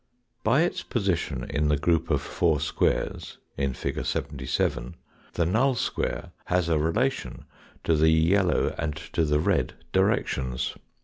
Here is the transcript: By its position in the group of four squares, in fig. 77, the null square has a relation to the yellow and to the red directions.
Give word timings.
By 0.43 0.61
its 0.63 0.81
position 0.81 1.43
in 1.47 1.67
the 1.67 1.77
group 1.77 2.09
of 2.09 2.23
four 2.23 2.59
squares, 2.59 3.37
in 3.55 3.75
fig. 3.75 4.03
77, 4.03 4.95
the 5.33 5.45
null 5.45 5.75
square 5.75 6.31
has 6.45 6.69
a 6.69 6.79
relation 6.79 7.45
to 7.83 7.95
the 7.95 8.09
yellow 8.09 8.73
and 8.79 8.95
to 9.13 9.23
the 9.23 9.37
red 9.39 9.75
directions. 9.91 10.73